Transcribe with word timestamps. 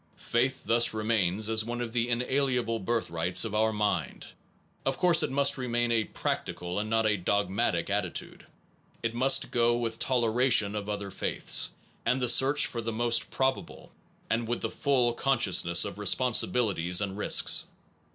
Faith 0.17 0.63
thus 0.65 0.95
remains 0.95 1.47
as 1.47 1.63
one 1.63 1.79
of 1.79 1.93
the 1.93 2.09
inalienable 2.09 2.79
birth 2.79 3.11
rights 3.11 3.45
of 3.45 3.53
our 3.53 3.71
mind. 3.71 4.25
Of 4.83 4.97
course 4.97 5.21
it 5.21 5.29
must 5.29 5.59
remain 5.59 5.91
a 5.91 6.05
practical, 6.05 6.79
and 6.79 6.89
not 6.89 7.05
a 7.05 7.17
dogmatic 7.17 7.91
attitude. 7.91 8.47
It 9.03 9.13
must 9.13 9.51
go 9.51 9.77
with 9.77 9.99
toleration 9.99 10.73
of 10.75 10.89
other 10.89 11.11
faiths, 11.11 11.69
with 12.03 12.19
the 12.19 12.29
search 12.29 12.65
for 12.65 12.81
the 12.81 12.91
most 12.91 13.29
probable, 13.29 13.91
and 14.27 14.47
with 14.47 14.61
the 14.63 14.71
full 14.71 15.13
consciousness 15.13 15.85
of 15.85 15.99
responsibilities 15.99 16.99
and 16.99 17.15
risks. 17.15 17.65